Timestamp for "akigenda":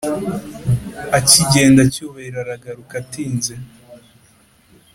1.17-1.81